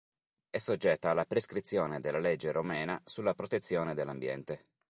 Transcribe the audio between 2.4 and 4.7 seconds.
romena sulla protezione dell'ambiente.